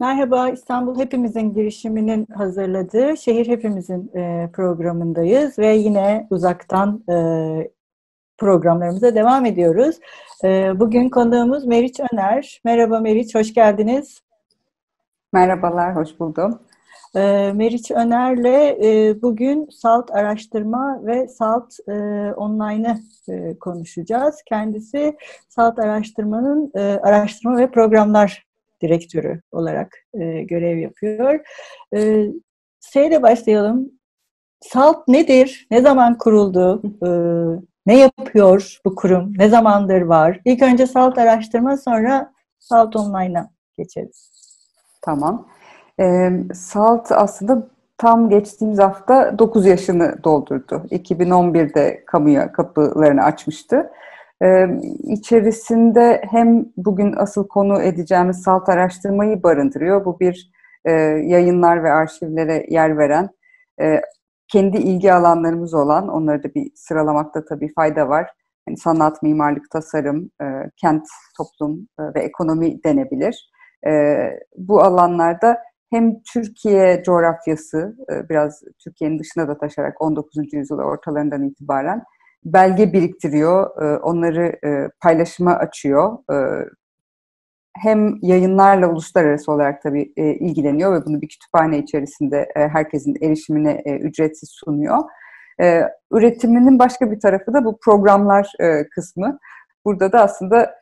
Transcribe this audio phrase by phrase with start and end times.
[0.00, 7.16] Merhaba, İstanbul Hepimizin girişiminin hazırladığı Şehir Hepimizin e, programındayız ve yine uzaktan e,
[8.38, 9.96] programlarımıza devam ediyoruz.
[10.44, 12.60] E, bugün konuğumuz Meriç Öner.
[12.64, 14.22] Merhaba Meriç, hoş geldiniz.
[15.32, 16.60] Merhabalar, hoş buldum.
[17.54, 18.76] Meriç Öner'le
[19.22, 21.78] bugün SALT araştırma ve SALT
[22.36, 24.42] online'ı konuşacağız.
[24.46, 25.16] Kendisi
[25.48, 28.47] SALT araştırmanın araştırma ve programlar
[28.82, 31.40] direktörü olarak e, görev yapıyor.
[31.96, 32.26] E,
[32.92, 33.90] şeyle başlayalım.
[34.60, 35.66] SALT nedir?
[35.70, 36.82] Ne zaman kuruldu?
[37.06, 37.08] E,
[37.86, 39.32] ne yapıyor bu kurum?
[39.38, 40.40] Ne zamandır var?
[40.44, 44.30] İlk önce SALT araştırma sonra SALT online'a geçeriz.
[45.02, 45.48] Tamam.
[46.00, 47.68] E, SALT aslında
[47.98, 50.82] tam geçtiğimiz hafta 9 yaşını doldurdu.
[50.90, 53.90] 2011'de kamuya kapılarını açmıştı.
[54.42, 54.66] Ee,
[55.02, 60.04] içerisinde hem bugün asıl konu edeceğimiz salt araştırmayı barındırıyor.
[60.04, 60.50] Bu bir
[61.24, 63.28] yayınlar ve arşivlere yer veren,
[64.48, 68.30] kendi ilgi alanlarımız olan, onları da bir sıralamakta tabii fayda var.
[68.68, 70.30] Yani sanat, mimarlık, tasarım,
[70.76, 73.50] kent, toplum ve ekonomi denebilir.
[74.56, 75.58] Bu alanlarda
[75.90, 77.96] hem Türkiye coğrafyası,
[78.30, 80.52] biraz Türkiye'nin dışına da taşarak 19.
[80.52, 82.02] yüzyıl ortalarından itibaren
[82.44, 86.18] belge biriktiriyor, e, onları e, paylaşıma açıyor.
[86.32, 86.64] E,
[87.76, 94.98] hem yayınlarla uluslararası olarak tabii ilgileniyor ve bunu bir kütüphane içerisinde herkesin erişimine ücretsiz sunuyor.
[96.12, 98.52] Üretiminin başka bir tarafı da bu programlar
[98.94, 99.38] kısmı.
[99.84, 100.74] Burada da aslında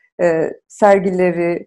[0.69, 1.67] sergileri,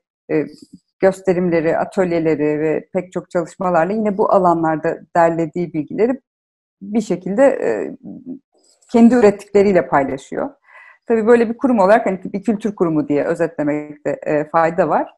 [1.00, 6.22] gösterimleri, atölyeleri ve pek çok çalışmalarla yine bu alanlarda derlediği bilgileri
[6.82, 7.60] bir şekilde
[8.92, 10.50] kendi ürettikleriyle paylaşıyor.
[11.08, 15.14] Tabii böyle bir kurum olarak hani bir kültür kurumu diye özetlemekte e, fayda var.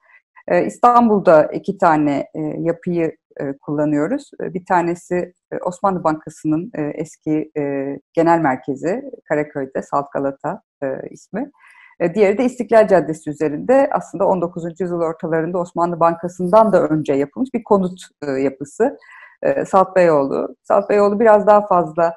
[0.48, 4.32] E, İstanbul'da iki tane e, yapıyı e, kullanıyoruz.
[4.44, 10.88] E, bir tanesi e, Osmanlı Bankası'nın e, eski e, genel merkezi Karaköy'de, Salt Galata e,
[11.10, 11.52] ismi.
[12.00, 14.64] E, diğeri de İstiklal Caddesi üzerinde aslında 19.
[14.80, 18.98] yüzyıl ortalarında Osmanlı Bankası'ndan da önce yapılmış bir konut e, yapısı.
[19.44, 20.56] E, Salt Beyoğlu.
[20.64, 22.14] Salt Beyoğlu biraz daha fazla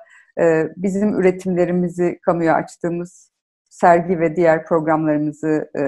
[0.76, 3.34] bizim üretimlerimizi kamuya açtığımız
[3.74, 5.82] sergi ve diğer programlarımızı e,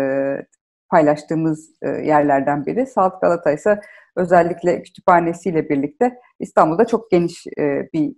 [0.90, 2.86] paylaştığımız e, yerlerden biri.
[2.86, 3.80] Salt Galata ise
[4.16, 8.14] özellikle kütüphanesiyle birlikte İstanbul'da çok geniş e, bir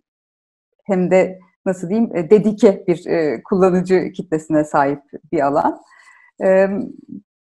[0.86, 3.04] hem de nasıl diyeyim dedike bir
[3.42, 5.02] kullanıcı kitlesine sahip
[5.32, 5.80] bir alan.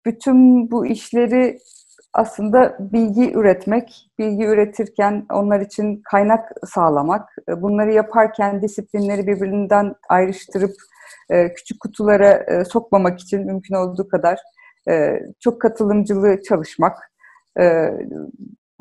[0.06, 1.58] Bütün bu işleri
[2.14, 10.72] aslında bilgi üretmek, bilgi üretirken onlar için kaynak sağlamak, e, bunları yaparken disiplinleri birbirinden ayrıştırıp
[11.30, 14.40] e, küçük kutulara e, sokmamak için mümkün olduğu kadar
[15.40, 17.12] çok katılımcılığı çalışmak,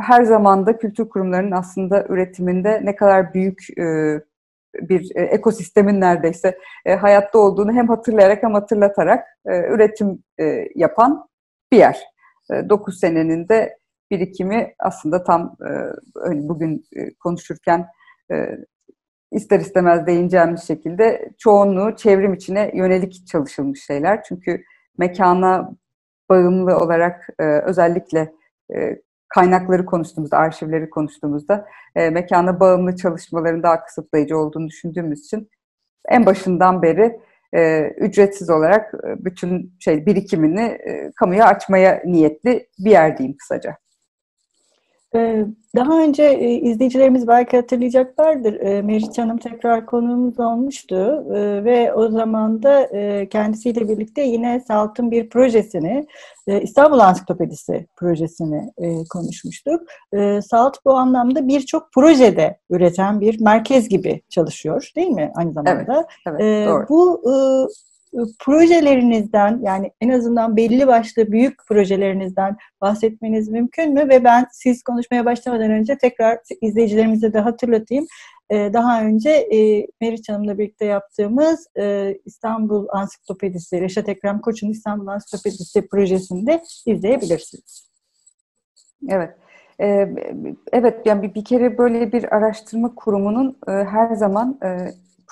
[0.00, 3.66] her zaman da kültür kurumlarının aslında üretiminde ne kadar büyük
[4.74, 6.58] bir ekosistemin neredeyse
[7.00, 10.22] hayatta olduğunu hem hatırlayarak hem hatırlatarak üretim
[10.74, 11.28] yapan
[11.72, 12.11] bir yer.
[12.50, 13.78] 9 senenin de
[14.12, 15.70] birikimi aslında tam e,
[16.20, 17.86] hani bugün e, konuşurken
[18.32, 18.58] e,
[19.30, 24.22] ister istemez değineceğimiz şekilde çoğunluğu çevrim içine yönelik çalışılmış şeyler.
[24.22, 24.62] Çünkü
[24.98, 25.70] mekana
[26.30, 28.32] bağımlı olarak özellikle
[29.28, 31.66] kaynakları konuştuğumuzda, arşivleri konuştuğumuzda
[31.96, 35.50] mekana bağımlı çalışmaların daha kısıtlayıcı olduğunu düşündüğümüz için
[36.08, 37.20] en başından beri
[37.54, 43.76] e, ücretsiz olarak e, bütün şey birikimini e, kamuya açmaya niyetli bir yer diyeyim kısaca.
[45.14, 45.46] Ee,
[45.76, 48.60] daha önce e, izleyicilerimiz belki hatırlayacaklardır.
[48.60, 52.88] E, Meriç Hanım tekrar konuğumuz olmuştu e, ve o zaman da
[53.28, 56.06] kendisiyle birlikte yine SALT'ın bir projesini,
[56.46, 58.72] İstanbul Ansiklopedisi projesini
[59.10, 59.80] konuşmuştuk.
[60.42, 66.06] SALT bu anlamda birçok projede üreten bir merkez gibi çalışıyor değil mi aynı zamanda?
[66.26, 66.86] Evet, evet doğru.
[66.88, 67.22] Bu
[68.38, 74.08] projelerinizden yani en azından belli başlı büyük projelerinizden bahsetmeniz mümkün mü?
[74.08, 78.06] Ve ben siz konuşmaya başlamadan önce tekrar izleyicilerimize de hatırlatayım.
[78.50, 85.06] Ee, daha önce e, Meriç Hanım'la birlikte yaptığımız e, İstanbul Ansiklopedisi, Reşat Ekrem Koç'un İstanbul
[85.06, 87.88] Ansiklopedisi projesinde izleyebilirsiniz.
[89.08, 89.30] Evet.
[89.80, 90.08] Ee,
[90.72, 94.58] evet, yani bir kere böyle bir araştırma kurumunun e, her zaman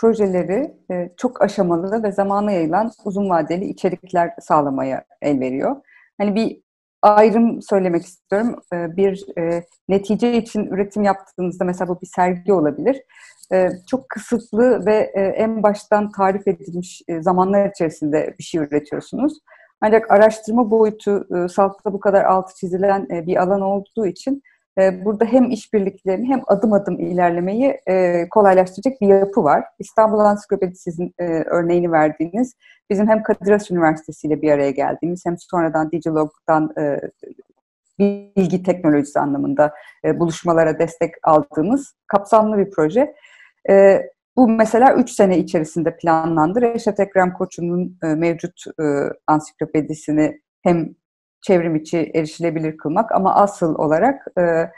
[0.00, 5.76] projeleri e, çok aşamalı ve zamana yayılan uzun vadeli içerikler sağlamaya el veriyor.
[6.18, 6.60] Hani bir
[7.02, 8.56] ayrım söylemek istiyorum.
[8.74, 13.02] E, bir e, netice için üretim yaptığınızda mesela bu bir sergi olabilir.
[13.86, 14.96] Çok kısıtlı ve
[15.36, 19.38] en baştan tarif edilmiş zamanlar içerisinde bir şey üretiyorsunuz.
[19.80, 24.42] Ancak araştırma boyutu e, SALT'ta bu kadar altı çizilen bir alan olduğu için
[25.04, 29.64] burada hem işbirliklerini hem adım adım ilerlemeyi e, kolaylaştıracak bir yapı var.
[29.78, 32.54] İstanbul Ansiklopedisi sizin e, örneğini verdiğiniz
[32.90, 37.00] bizim hem Kadir Has Üniversitesi ile bir araya geldiğimiz hem sonradan Digilog'dan e,
[37.98, 39.74] bilgi teknolojisi anlamında
[40.04, 43.14] buluşmalara destek aldığımız kapsamlı bir proje.
[44.36, 46.60] Bu mesela 3 sene içerisinde planlandı.
[46.60, 48.64] Reşat Ekrem Koçu'nun mevcut
[49.26, 50.94] ansiklopedisini hem
[51.42, 54.70] çevrim içi erişilebilir kılmak ama asıl olarak e,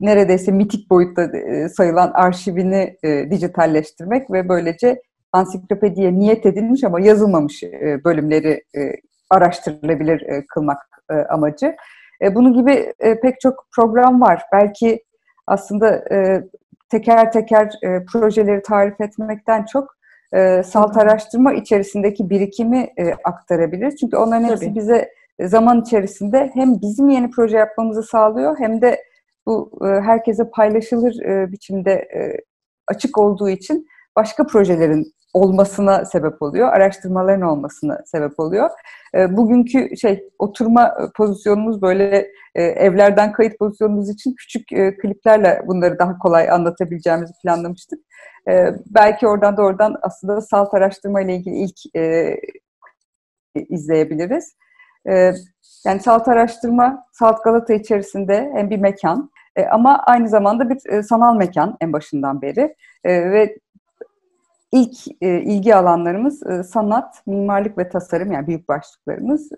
[0.00, 5.02] neredeyse mitik boyutta e, sayılan arşivini e, dijitalleştirmek ve böylece
[5.32, 8.92] ansiklopediye niyet edilmiş ama yazılmamış e, bölümleri e,
[9.30, 10.78] araştırılabilir e, kılmak
[11.10, 11.76] e, amacı.
[12.22, 14.42] E, bunun gibi e, pek çok program var.
[14.52, 15.04] Belki
[15.46, 16.44] aslında e,
[16.88, 19.96] teker teker e, projeleri tarif etmekten çok
[20.34, 23.96] e, salt araştırma içerisindeki birikimi e, aktarabilir.
[23.96, 24.74] Çünkü onların hepsi Tabii.
[24.74, 25.08] bize
[25.48, 29.04] zaman içerisinde hem bizim yeni proje yapmamızı sağlıyor hem de
[29.46, 32.40] bu e, herkese paylaşılır e, biçimde e,
[32.86, 38.70] açık olduğu için başka projelerin olmasına sebep oluyor, araştırmaların olmasına sebep oluyor.
[39.14, 45.98] E, bugünkü şey oturma pozisyonumuz böyle e, evlerden kayıt pozisyonumuz için küçük e, kliplerle bunları
[45.98, 48.00] daha kolay anlatabileceğimizi planlamıştık.
[48.48, 52.36] E, belki oradan da oradan aslında salt araştırma ile ilgili ilk e,
[53.68, 54.54] izleyebiliriz.
[55.08, 55.32] E,
[55.86, 61.02] yani salt araştırma, Salt Galata içerisinde hem bir mekan e, ama aynı zamanda bir e,
[61.02, 63.58] sanal mekan en başından beri e, ve
[64.72, 69.50] ilk ilgi alanlarımız sanat, mimarlık ve tasarım yani büyük başlıklarımız,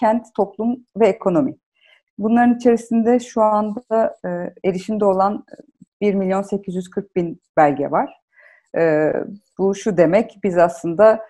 [0.00, 1.56] kent, toplum ve ekonomi.
[2.18, 4.16] Bunların içerisinde şu anda
[4.64, 5.44] erişimde olan
[6.00, 8.20] 1 milyon 840 bin belge var.
[9.58, 11.26] Bu şu demek, biz aslında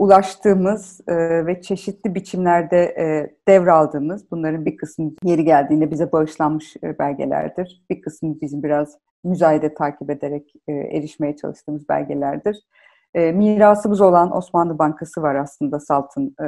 [0.00, 6.98] ulaştığımız e, ve çeşitli biçimlerde e, devraldığımız, bunların bir kısmı yeri geldiğinde bize bağışlanmış e,
[6.98, 7.84] belgelerdir.
[7.90, 12.56] Bir kısmı bizim biraz müzayede takip ederek e, erişmeye çalıştığımız belgelerdir.
[13.14, 16.46] E, mirasımız olan Osmanlı Bankası var aslında Salt'ın e,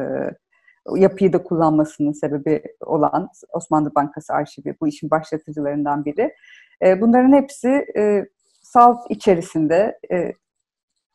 [0.97, 6.35] yapıyı da kullanmasının sebebi olan Osmanlı Bankası arşivi bu işin başlatıcılarından biri.
[6.83, 8.27] E, bunların hepsi e,
[8.63, 10.33] Salt içerisinde e,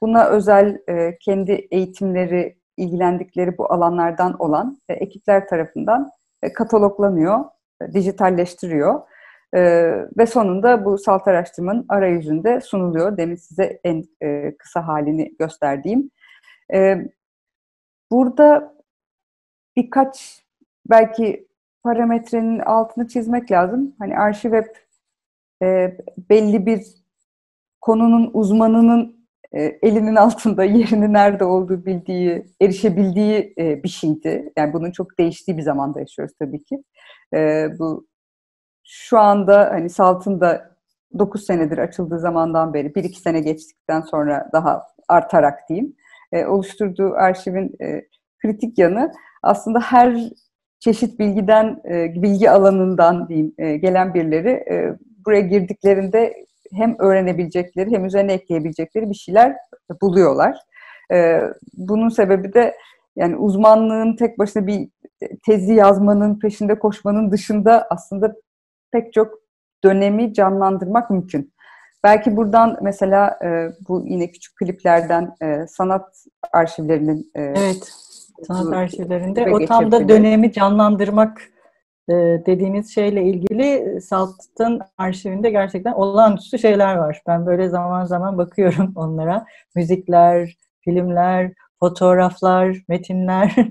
[0.02, 6.12] buna özel e, kendi eğitimleri, ilgilendikleri bu alanlardan olan e, ekipler tarafından
[6.42, 7.46] e, kataloglanıyor,
[7.82, 9.02] e, dijitalleştiriyor.
[10.18, 13.18] Ve sonunda bu salt araştırmanın arayüzünde sunuluyor.
[13.18, 14.04] Demin size en
[14.58, 16.12] kısa halini gösterdiğim.
[18.12, 18.76] Burada
[19.76, 20.44] birkaç
[20.90, 21.48] belki
[21.84, 23.96] parametrenin altını çizmek lazım.
[24.00, 24.86] Hani arşiv hep
[26.30, 26.86] belli bir
[27.82, 29.17] konunun uzmanının
[29.54, 34.54] elinin altında yerinin nerede olduğu bildiği, erişebildiği e, bir şeydi.
[34.58, 36.84] Yani bunun çok değiştiği bir zamanda yaşıyoruz tabii ki.
[37.34, 38.08] E, bu
[38.84, 40.78] şu anda hani Salt'ın da
[41.20, 45.96] 9 senedir açıldığı zamandan beri, 1-2 sene geçtikten sonra daha artarak diyeyim,
[46.32, 48.02] e, oluşturduğu arşivin e,
[48.42, 49.12] kritik yanı
[49.44, 50.18] aslında her
[50.80, 51.82] çeşit bilgiden,
[52.16, 54.66] bilgi alanından diyeyim gelen birileri
[55.26, 59.56] buraya girdiklerinde hem öğrenebilecekleri hem üzerine ekleyebilecekleri bir şeyler
[60.02, 60.58] buluyorlar.
[61.14, 61.42] E,
[61.74, 62.76] bunun sebebi de
[63.16, 64.90] yani uzmanlığın tek başına bir
[65.46, 68.36] tezi yazmanın, peşinde koşmanın dışında aslında
[68.92, 69.40] pek çok
[69.84, 71.54] dönemi canlandırmak mümkün.
[72.04, 77.94] Belki buradan mesela e, bu yine küçük kliplerden e, sanat arşivlerinin e, Evet.
[78.48, 81.42] Sanat arşivlerinde o tam da dönemi canlandırmak
[82.10, 82.14] e,
[82.46, 87.22] dediğiniz şeyle ilgili Salt'ın arşivinde gerçekten olağanüstü şeyler var.
[87.28, 89.46] Ben böyle zaman zaman bakıyorum onlara.
[89.76, 93.56] Müzikler, filmler, fotoğraflar, metinler.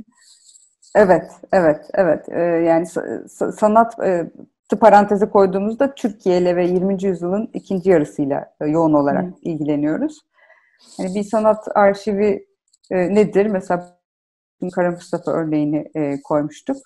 [0.98, 2.28] Evet, evet, evet.
[2.28, 2.86] Ee, yani
[3.52, 4.30] sanat e,
[4.80, 7.04] paranteze koyduğumuzda Türkiye ile ve 20.
[7.04, 9.32] yüzyılın ikinci yarısıyla e, yoğun olarak Hı.
[9.42, 10.20] ilgileniyoruz.
[10.98, 12.46] Yani bir sanat arşivi
[12.90, 13.46] e, nedir?
[13.46, 13.98] Mesela
[14.74, 16.76] Kara Mustafa örneğini e, koymuştuk.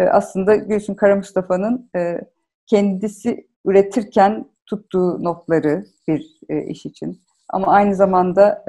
[0.00, 2.20] E, aslında Gülsün Kara Mustafa'nın e,
[2.66, 8.64] kendisi üretirken tuttuğu notları bir e, iş için ama aynı zamanda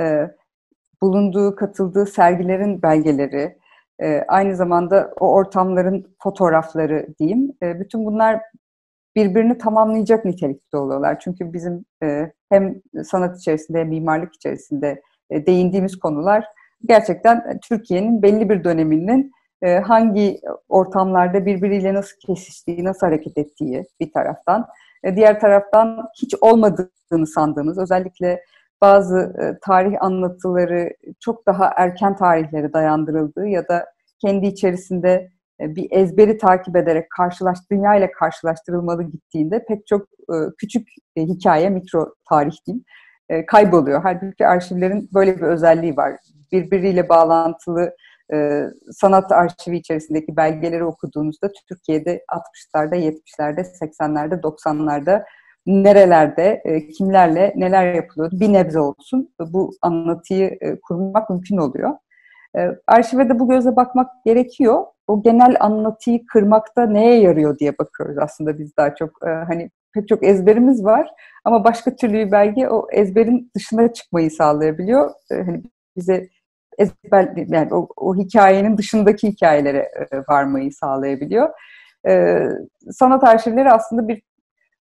[1.02, 3.58] bulunduğu, katıldığı sergilerin belgeleri,
[4.28, 7.52] aynı zamanda o ortamların fotoğrafları diyeyim.
[7.62, 8.42] Bütün bunlar
[9.16, 11.20] birbirini tamamlayacak nitelikte oluyorlar.
[11.20, 11.86] Çünkü bizim
[12.50, 16.46] hem sanat içerisinde hem mimarlık içerisinde değindiğimiz konular
[16.86, 24.12] gerçekten Türkiye'nin belli bir döneminin e, hangi ortamlarda birbiriyle nasıl kesiştiği, nasıl hareket ettiği bir
[24.12, 24.68] taraftan.
[25.03, 28.41] E, diğer taraftan hiç olmadığını sandığımız, özellikle
[28.82, 33.86] bazı e, tarih anlatıları çok daha erken tarihlere dayandırıldığı ya da
[34.22, 40.36] kendi içerisinde e, bir ezberi takip ederek karşılaş, dünya ile karşılaştırılmalı gittiğinde pek çok e,
[40.58, 42.86] küçük e, hikaye, mikro tarih diyeyim,
[43.48, 44.01] kayboluyor.
[44.03, 46.13] Halbuki arşivlerin böyle bir özelliği var.
[46.51, 47.96] Birbiriyle bağlantılı
[48.92, 52.26] sanat arşivi içerisindeki belgeleri okuduğunuzda Türkiye'de
[52.76, 55.24] 60'larda, 70'lerde, 80'lerde, 90'larda
[55.66, 56.64] nerelerde,
[56.98, 61.92] kimlerle neler yapılıyordu bir nebze olsun bu anlatıyı kurmak mümkün oluyor.
[62.88, 68.60] Arşive de bu göze bakmak gerekiyor o genel anlatıyı kırmakta neye yarıyor diye bakıyoruz aslında
[68.60, 69.10] biz daha çok.
[69.28, 71.10] E, hani pek çok ezberimiz var
[71.46, 75.12] ama başka türlü bir belge o ezberin dışına çıkmayı sağlayabiliyor.
[75.32, 75.64] E, hani
[75.98, 76.30] bize
[76.78, 79.92] ezber yani o, o hikayenin dışındaki hikayelere
[80.30, 81.50] varmayı sağlayabiliyor.
[82.08, 82.44] E,
[82.92, 84.22] sanat arşivleri aslında bir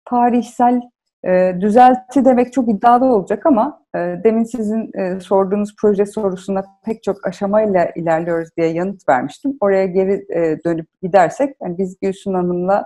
[0.05, 0.81] tarihsel
[1.27, 7.27] e, düzelti demek çok iddialı olacak ama e, demin sizin sorduğunuz proje sorusuna pek çok
[7.27, 9.57] aşamayla ilerliyoruz diye yanıt vermiştim.
[9.61, 10.27] Oraya geri
[10.65, 12.85] dönüp gidersek yani biz Gülsün Hanım'la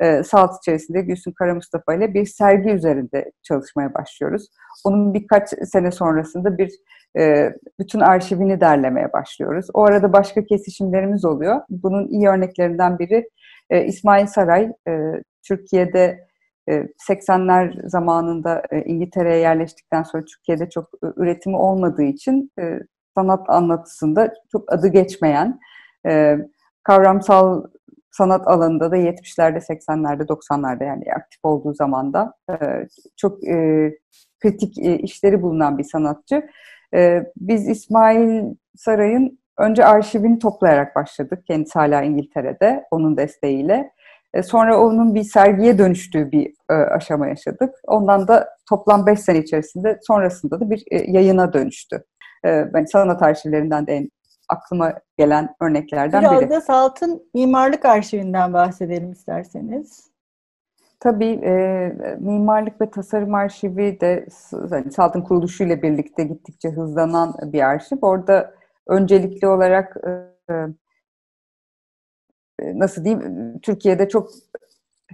[0.00, 4.48] e, Salt içerisinde Gülsün Kara Mustafa ile bir sergi üzerinde çalışmaya başlıyoruz.
[4.84, 6.70] Onun birkaç sene sonrasında bir
[7.18, 9.66] e, bütün arşivini derlemeye başlıyoruz.
[9.74, 11.60] O arada başka kesişimlerimiz oluyor.
[11.70, 13.28] Bunun iyi örneklerinden biri
[13.70, 16.30] e, İsmail Saray, e, Türkiye'de
[16.68, 22.52] 80'ler e, zamanında e, İngiltere'ye yerleştikten sonra Türkiye'de çok e, üretimi olmadığı için
[23.14, 25.60] sanat anlatısında çok adı geçmeyen,
[26.82, 27.64] kavramsal
[28.10, 32.34] sanat alanında da 70'lerde, 80'lerde, 90'larda yani aktif olduğu zamanda
[33.16, 33.40] çok
[34.40, 36.42] kritik işleri bulunan bir sanatçı.
[37.36, 41.46] Biz İsmail Saray'ın önce arşivini toplayarak başladık.
[41.46, 43.90] Kendisi hala İngiltere'de, onun desteğiyle.
[44.34, 47.74] E, sonra onun bir sergiye dönüştüğü bir e, aşama yaşadık.
[47.86, 52.04] Ondan da toplam 5 sene içerisinde sonrasında da bir e, yayına dönüştü.
[52.44, 54.08] Ben sanat arşivlerinden de en
[54.50, 56.40] aklıma gelen örneklerden Biraz biri.
[56.40, 60.10] Biraz da Salt'ın mimarlık arşivinden bahsedelim isterseniz.
[61.00, 61.52] Tabii e,
[62.18, 64.26] mimarlık ve tasarım arşivi de
[64.70, 67.98] yani Salt'ın kuruluşuyla birlikte gittikçe hızlanan bir arşiv.
[68.02, 68.54] Orada
[68.86, 70.10] öncelikli olarak e,
[70.54, 70.66] e,
[72.78, 74.30] nasıl diyeyim Türkiye'de çok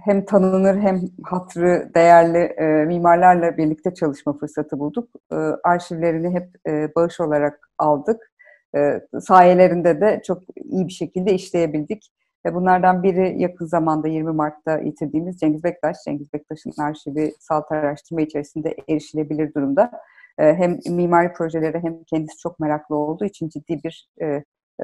[0.03, 5.09] hem tanınır hem hatrı değerli e, mimarlarla birlikte çalışma fırsatı bulduk.
[5.31, 8.31] E, arşivlerini hep e, bağış olarak aldık.
[8.75, 12.11] E, sayelerinde de çok iyi bir şekilde işleyebildik.
[12.45, 15.97] E, bunlardan biri yakın zamanda 20 Mart'ta yitirdiğimiz Cengiz Bektaş.
[16.05, 19.91] Cengiz Bektaş'ın arşivi salt araştırma içerisinde erişilebilir durumda.
[20.39, 24.43] E, hem mimari projeleri hem kendisi çok meraklı olduğu için ciddi bir e,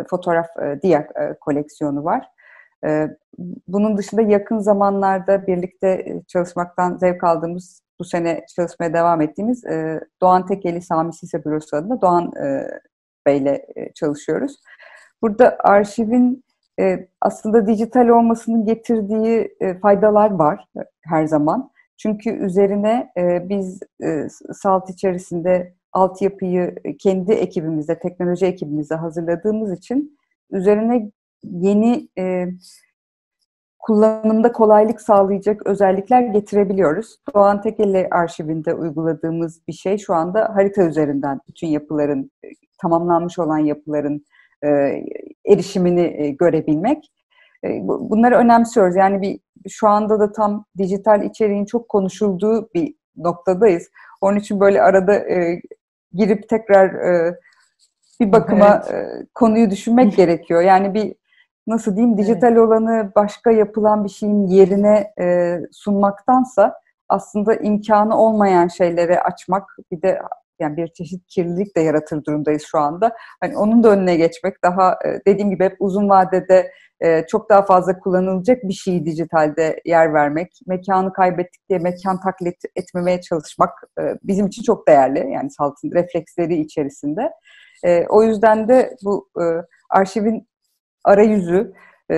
[0.10, 2.28] fotoğraf e, diyak e, koleksiyonu var.
[2.86, 3.08] Ee,
[3.68, 9.64] bunun dışında yakın zamanlarda birlikte çalışmaktan zevk aldığımız, bu sene çalışmaya devam ettiğimiz
[10.22, 12.32] Doğan Tekeli Sami Sise Bürosu adına Doğan
[13.26, 13.66] Bey'le
[13.96, 14.56] çalışıyoruz.
[15.22, 16.44] Burada arşivin
[17.22, 20.66] aslında dijital olmasının getirdiği faydalar var
[21.02, 21.72] her zaman.
[21.98, 23.12] Çünkü üzerine
[23.50, 23.80] biz
[24.54, 30.18] SALT içerisinde altyapıyı kendi ekibimizde, teknoloji ekibimizde hazırladığımız için
[30.52, 31.12] üzerine
[31.44, 32.46] yeni e,
[33.80, 37.18] kullanımda kolaylık sağlayacak özellikler getirebiliyoruz.
[37.36, 42.48] Doğan Tekeli arşivinde uyguladığımız bir şey şu anda harita üzerinden bütün yapıların, e,
[42.84, 44.26] tamamlanmış olan yapıların
[44.64, 44.68] e,
[45.46, 47.12] erişimini e, görebilmek.
[47.64, 48.96] E, bunları önemsiyoruz.
[48.96, 53.90] Yani bir şu anda da tam dijital içeriğin çok konuşulduğu bir noktadayız.
[54.22, 55.62] Onun için böyle arada e,
[56.14, 57.36] girip tekrar e,
[58.20, 59.06] bir bakıma evet.
[59.06, 60.62] e, konuyu düşünmek gerekiyor.
[60.62, 61.16] Yani bir
[61.68, 62.62] nasıl diyeyim dijital evet.
[62.62, 66.74] olanı başka yapılan bir şeyin yerine e, sunmaktansa
[67.10, 70.20] aslında imkanı olmayan şeyleri açmak bir de
[70.60, 73.16] yani bir çeşit kirlilik de yaratır durumdayız şu anda.
[73.42, 77.62] Hani onun da önüne geçmek daha e, dediğim gibi hep uzun vadede e, çok daha
[77.62, 83.70] fazla kullanılacak bir şeyi dijitalde yer vermek, mekanı kaybettik diye mekan taklit etmemeye çalışmak
[84.00, 85.32] e, bizim için çok değerli.
[85.32, 87.32] Yani saltın refleksleri içerisinde.
[88.10, 89.30] O yüzden de bu
[89.90, 90.48] arşivin
[91.04, 91.74] arayüzü,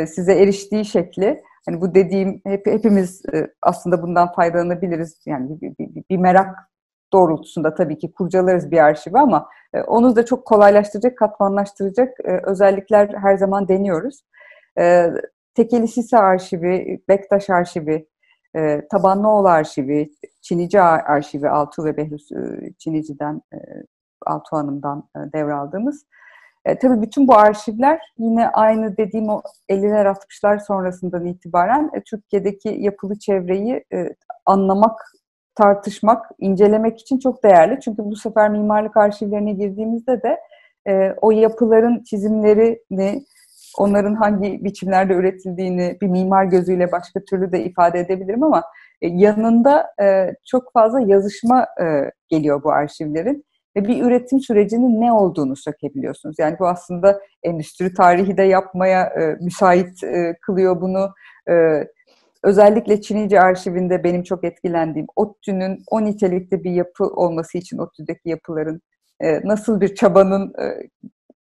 [0.08, 3.22] size eriştiği şekli, hani bu dediğim hep hepimiz
[3.62, 5.22] aslında bundan faydalanabiliriz.
[5.26, 6.56] Yani bir, bir, bir merak
[7.14, 13.38] doğrultusunda tabii ki kurcalarız bir arşivi ama e, onu da çok kolaylaştıracak, katmanlaştıracak özellikler her
[13.38, 14.22] zaman deniyoruz.
[15.56, 18.08] Tekeli Sisa arşivi, Bektaş arşivi,
[18.92, 22.20] Tabanlıoğlu arşivi, Çinici arşivi, Altuğ ve Behlül
[22.78, 23.42] Çinici'den,
[24.26, 26.06] Altuğ Hanım'dan devraldığımız
[26.66, 32.70] e, tabii bütün bu arşivler yine aynı dediğim o 50'ler 60'lar sonrasından itibaren e, Türkiye'deki
[32.70, 35.00] yapılı çevreyi e, anlamak,
[35.56, 37.80] tartışmak, incelemek için çok değerli.
[37.80, 40.40] Çünkü bu sefer mimarlık arşivlerine girdiğimizde de
[40.88, 43.26] e, o yapıların çizimlerini
[43.78, 48.64] onların hangi biçimlerde üretildiğini bir mimar gözüyle başka türlü de ifade edebilirim ama
[49.02, 53.46] e, yanında e, çok fazla yazışma e, geliyor bu arşivlerin
[53.76, 56.36] ve bir üretim sürecinin ne olduğunu sökebiliyorsunuz.
[56.40, 61.14] Yani bu aslında endüstri tarihi de yapmaya e, müsait e, kılıyor bunu.
[61.50, 61.54] E,
[62.46, 68.82] özellikle Çinice arşivinde benim çok etkilendiğim ODTÜ'nün o nitelikte bir yapı olması için ODTÜ'deki yapıların
[69.20, 70.90] e, nasıl bir çabanın e,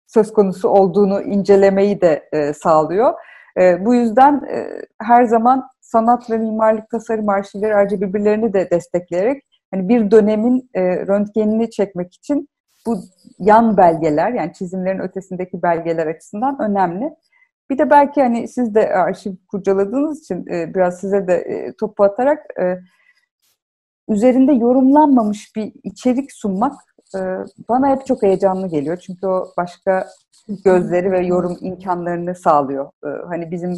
[0.07, 3.13] söz konusu olduğunu incelemeyi de e, sağlıyor.
[3.59, 4.67] E, bu yüzden e,
[5.01, 10.81] her zaman sanat ve mimarlık tasarım arşivleri ayrıca birbirlerini de destekleyerek hani bir dönemin e,
[10.81, 12.49] röntgenini çekmek için
[12.85, 12.97] bu
[13.39, 17.13] yan belgeler yani çizimlerin ötesindeki belgeler açısından önemli.
[17.69, 22.03] Bir de belki hani siz de arşiv kurcaladığınız için e, biraz size de e, topu
[22.03, 22.79] atarak e,
[24.09, 26.73] üzerinde yorumlanmamış bir içerik sunmak
[27.69, 28.97] bana hep çok heyecanlı geliyor.
[28.97, 30.07] Çünkü o başka
[30.65, 32.91] gözleri ve yorum imkanlarını sağlıyor.
[33.27, 33.77] Hani bizim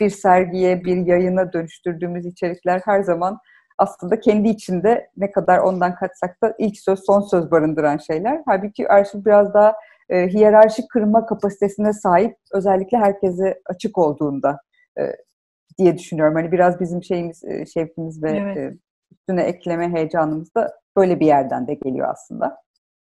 [0.00, 3.38] bir sergiye, bir yayına dönüştürdüğümüz içerikler her zaman
[3.78, 8.42] aslında kendi içinde ne kadar ondan kaçsak da ilk söz son söz barındıran şeyler.
[8.46, 9.74] Halbuki arşiv biraz daha
[10.12, 14.60] e, hiyerarşik kırma kapasitesine sahip özellikle herkese açık olduğunda
[14.98, 15.02] e,
[15.78, 16.34] diye düşünüyorum.
[16.34, 18.56] Hani biraz bizim şeyimiz, e, şevkimiz ve evet.
[18.56, 18.76] e,
[19.12, 22.56] üstüne ekleme heyecanımız da böyle bir yerden de geliyor aslında.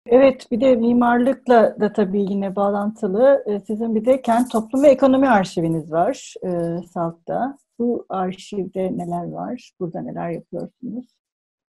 [0.06, 3.44] Evet, bir de mimarlıkla da tabii yine bağlantılı.
[3.46, 6.50] E, sizin bir de kent toplum ve ekonomi arşiviniz var e,
[6.94, 7.58] SALT'ta.
[7.80, 9.72] Bu arşivde neler var?
[9.80, 11.06] Burada neler yapıyorsunuz?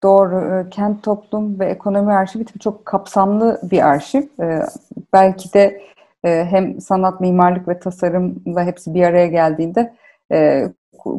[0.02, 0.58] Doğru.
[0.58, 4.22] E, kent Toplum ve Ekonomi Arşivi tabii çok kapsamlı bir arşiv.
[5.12, 5.82] E, belki de
[6.24, 9.94] e, hem sanat, mimarlık ve tasarımla hepsi bir araya geldiğinde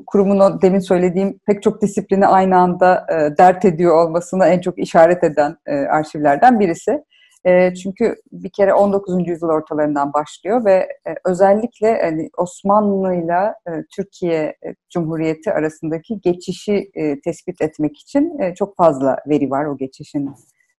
[0.08, 3.08] kurumun o demin söylediğim pek çok disiplini aynı anda
[3.38, 5.58] dert ediyor olmasına en çok işaret eden
[5.90, 7.04] arşivlerden birisi.
[7.46, 9.28] E, çünkü bir kere 19.
[9.28, 10.74] yüzyıl ortalarından başlıyor ve
[11.08, 18.56] e, özellikle hani Osmanlı'yla e, Türkiye e, Cumhuriyeti arasındaki geçişi e, tespit etmek için e,
[18.56, 20.30] çok fazla veri var o geçişin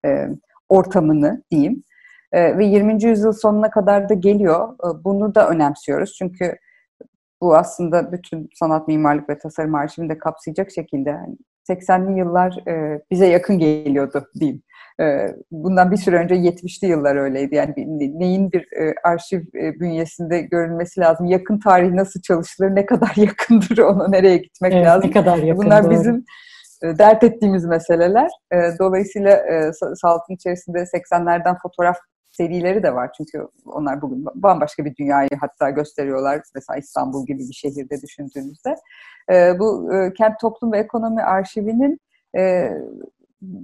[0.05, 0.29] e,
[0.69, 1.83] ortamını diyeyim.
[2.35, 3.05] E, ve 20.
[3.05, 4.75] yüzyıl sonuna kadar da geliyor.
[4.75, 6.57] E, bunu da önemsiyoruz çünkü
[7.41, 11.37] bu aslında bütün sanat, mimarlık ve tasarım arşivini de kapsayacak şekilde yani
[11.71, 14.63] 80'li yıllar e, bize yakın geliyordu diyeyim.
[15.01, 17.55] E, bundan bir süre önce 70'li yıllar öyleydi.
[17.55, 17.75] Yani
[18.19, 21.27] neyin bir e, arşiv e, bünyesinde görülmesi lazım?
[21.27, 22.75] Yakın tarih nasıl çalışılır?
[22.75, 25.11] Ne kadar yakındır ona nereye gitmek evet, lazım?
[25.11, 25.91] Ne kadar yakın, Bunlar doğru.
[25.91, 26.25] bizim
[26.83, 28.31] e, dert ettiğimiz meseleler.
[28.53, 31.97] E, dolayısıyla e, Salt'ın içerisinde 80'lerden fotoğraf
[32.37, 33.11] serileri de var.
[33.17, 36.41] Çünkü onlar bugün bambaşka bir dünyayı hatta gösteriyorlar.
[36.55, 38.77] Mesela İstanbul gibi bir şehirde düşündüğünüzde.
[39.33, 42.01] E, bu e, Kent Toplum ve Ekonomi Arşivi'nin
[42.37, 42.71] e,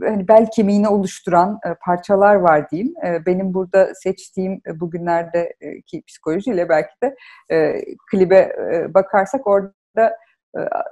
[0.03, 2.95] hani bel kemiğini oluşturan e, parçalar var diyeyim.
[3.27, 7.17] Benim burada seçtiğim bugünlerdeki psikolojiyle belki de
[8.11, 8.57] klibe
[8.95, 10.17] bakarsak orada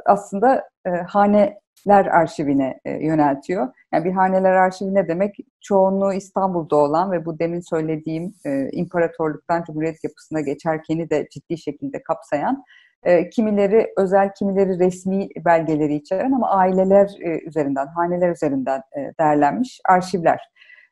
[0.07, 0.69] aslında
[1.07, 3.69] hane Haneler Arşivine e, yöneltiyor.
[3.93, 5.37] Yani bir Haneler Arşivi ne demek?
[5.61, 12.03] Çoğunluğu İstanbul'da olan ve bu demin söylediğim e, imparatorluktan Cumhuriyet yapısına geçerkeni de ciddi şekilde
[12.03, 12.65] kapsayan
[13.03, 19.81] e, kimileri özel, kimileri resmi belgeleri içeren ama aileler e, üzerinden, haneler üzerinden e, değerlenmiş
[19.89, 20.41] arşivler.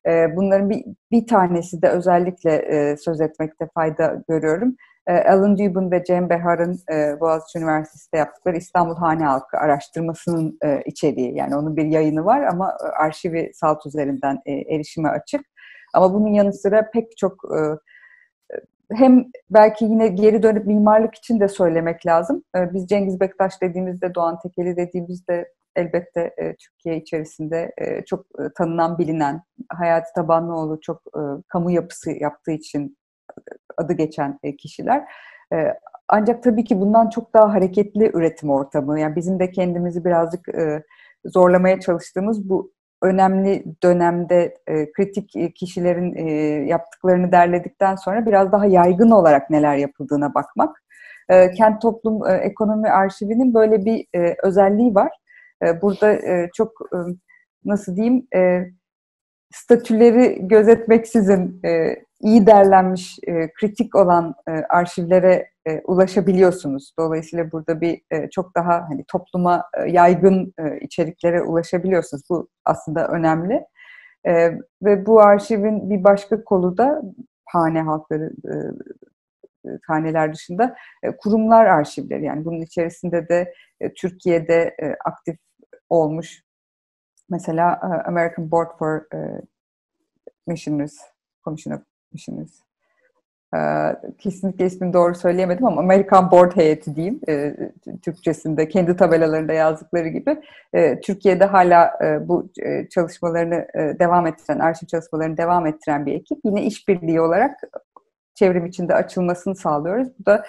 [0.07, 4.77] E, bunların bir, bir tanesi de özellikle söz etmekte fayda görüyorum.
[5.07, 10.83] E, Alan Dubin ve Cem Behar'ın e, Boğaziçi Üniversitesi'nde yaptıkları İstanbul Hane Halkı araştırmasının e,
[10.87, 11.37] içeriği.
[11.37, 15.40] Yani onun bir yayını var ama e, arşivi salt üzerinden erişime açık.
[15.95, 17.45] Ama bunun yanı sıra pek çok
[18.92, 22.42] hem belki yine geri dönüp mimarlık için de söylemek lazım.
[22.55, 27.73] Biz Cengiz Bektaş dediğimizde, Doğan Tekeli dediğimizde elbette Türkiye içerisinde
[28.07, 31.03] çok tanınan, bilinen, Hayati Tabanlıoğlu çok
[31.49, 32.97] kamu yapısı yaptığı için
[33.77, 35.05] adı geçen e, kişiler.
[35.53, 35.57] E,
[36.09, 39.01] ancak tabii ki bundan çok daha hareketli üretim ortamı.
[39.01, 40.83] Yani bizim de kendimizi birazcık e,
[41.25, 44.55] zorlamaya çalıştığımız bu önemli dönemde
[44.97, 46.15] kritik kişilerin
[46.67, 50.83] yaptıklarını derledikten sonra biraz daha yaygın olarak neler yapıldığına bakmak.
[51.29, 54.07] Kent Toplum Ekonomi Arşivi'nin böyle bir
[54.43, 55.12] özelliği var.
[55.83, 56.19] burada
[56.55, 56.73] çok
[57.65, 58.27] nasıl diyeyim
[59.53, 61.62] statüleri gözetmeksizin
[62.27, 66.93] iyi derlenmiş, e, kritik olan e, arşivlere e, ulaşabiliyorsunuz.
[66.99, 72.23] Dolayısıyla burada bir çok daha hani topluma yaygın içeriklere ulaşabiliyorsunuz.
[72.31, 73.65] Bu aslında önemli.
[74.83, 77.03] Ve bu arşivin bir başka kolu da
[77.45, 78.55] hane halkları e,
[79.87, 80.77] haneler dışında
[81.19, 82.25] kurumlar arşivleri.
[82.25, 83.55] Yani bunun içerisinde de
[83.97, 85.37] Türkiye'de aktif
[85.89, 86.43] olmuş
[87.31, 89.03] mesela American Board for
[90.47, 90.97] Missioners,
[91.45, 92.62] Commission of düşünüz.
[94.19, 97.21] kesinlikle ismini doğru söyleyemedim ama Amerikan Board Heyeti diyeyim
[98.03, 100.42] Türkçesinde kendi tabelalarında yazdıkları gibi
[101.03, 102.51] Türkiye'de hala bu
[102.90, 103.66] çalışmalarını
[103.99, 106.38] devam ettiren, arşiv çalışmalarını devam ettiren bir ekip.
[106.45, 107.61] Yine işbirliği olarak
[108.35, 110.09] çevrim içinde açılmasını sağlıyoruz.
[110.21, 110.45] Bu da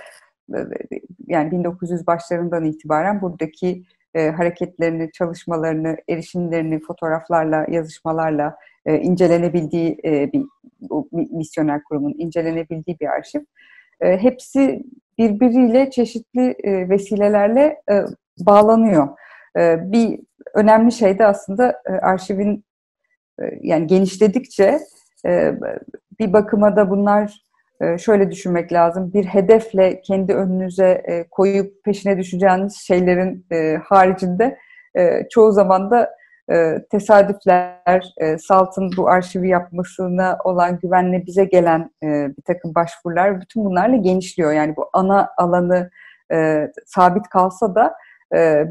[1.28, 10.44] yani 1900 başlarından itibaren buradaki e, hareketlerini, çalışmalarını, erişimlerini fotoğraflarla, yazışmalarla e, incelenebildiği e, bir
[10.82, 13.40] bu misyoner kurumun incelenebildiği bir arşiv.
[14.02, 14.84] E, hepsi
[15.18, 17.82] birbiriyle çeşitli e, vesilelerle
[18.40, 19.08] bağlanıyor.
[19.80, 20.20] Bir
[20.54, 22.64] önemli şey de aslında arşivin
[23.62, 24.80] yani genişledikçe
[26.20, 27.42] bir bakıma da bunlar
[27.98, 29.14] şöyle düşünmek lazım.
[29.14, 33.46] Bir hedefle kendi önünüze koyup peşine düşeceğiniz şeylerin
[33.84, 34.58] haricinde
[35.30, 36.10] çoğu zaman da
[36.92, 44.52] tesadüfler, Salt'ın bu arşivi yapmasına olan güvenle bize gelen bir takım başvurular, bütün bunlarla genişliyor.
[44.52, 45.90] Yani bu ana alanı
[46.86, 47.96] sabit kalsa da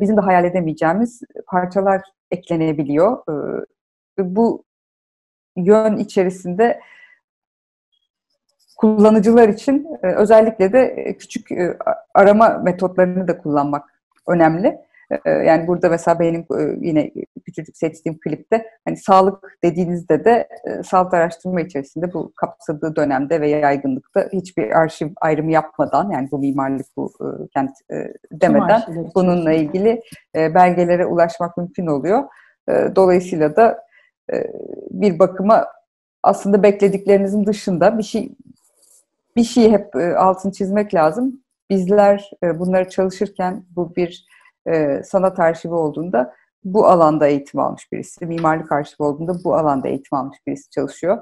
[0.01, 3.19] bizim de hayal edemeyeceğimiz parçalar eklenebiliyor.
[4.19, 4.65] Bu
[5.57, 6.81] yön içerisinde
[8.77, 11.77] kullanıcılar için e, özellikle de e, küçük e,
[12.15, 13.85] arama metotlarını da kullanmak
[14.29, 14.79] önemli.
[15.27, 16.47] Yani burada mesela benim
[16.81, 17.11] yine
[17.45, 20.49] küçücük seçtiğim klipte hani sağlık dediğinizde de
[20.85, 26.87] sağlık araştırma içerisinde bu kapsadığı dönemde ve yaygınlıkta hiçbir arşiv ayrımı yapmadan yani bu mimarlık
[26.97, 27.13] bu
[27.55, 27.71] kent
[28.33, 28.83] demeden
[29.15, 30.03] bununla ilgili
[30.35, 32.25] belgelere ulaşmak mümkün oluyor.
[32.97, 33.87] Dolayısıyla da
[34.91, 35.67] bir bakıma
[36.23, 38.33] aslında beklediklerinizin dışında bir şey
[39.37, 41.41] bir şeyi hep e, altını çizmek lazım.
[41.71, 44.27] Bizler e, bunları çalışırken bu bir
[44.67, 50.19] e, sanat arşivi olduğunda bu alanda eğitim almış birisi, mimarlık arşivi olduğunda bu alanda eğitim
[50.19, 51.19] almış birisi çalışıyor.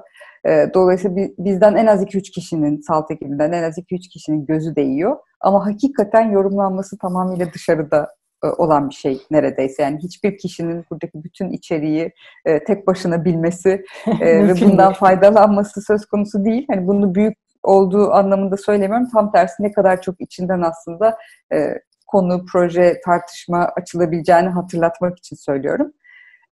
[0.47, 5.17] E, dolayısıyla bizden en az 2-3 kişinin, salt ekibinden en az 2-3 kişinin gözü değiyor.
[5.41, 9.83] Ama hakikaten yorumlanması tamamıyla dışarıda e, olan bir şey neredeyse.
[9.83, 12.11] Yani hiçbir kişinin buradaki bütün içeriği
[12.45, 13.83] e, tek başına bilmesi
[14.21, 16.65] e, ve bundan faydalanması söz konusu değil.
[16.69, 19.07] Hani bunu büyük olduğu anlamında söylemiyorum.
[19.13, 21.17] Tam tersi ne kadar çok içinden aslında
[21.53, 21.79] e,
[22.15, 25.93] konu, proje, tartışma açılabileceğini hatırlatmak için söylüyorum.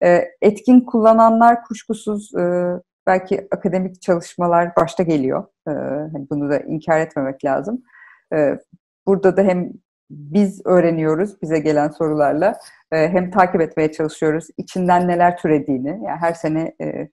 [0.03, 2.43] E, etkin kullananlar kuşkusuz e,
[3.07, 5.43] belki akademik çalışmalar başta geliyor.
[5.67, 5.71] E,
[6.13, 7.83] hani bunu da inkar etmemek lazım.
[8.33, 8.59] E,
[9.05, 9.69] burada da hem
[10.09, 12.59] biz öğreniyoruz bize gelen sorularla
[12.91, 15.89] e, hem takip etmeye çalışıyoruz içinden neler türediğini.
[15.89, 17.09] Yani her sene e,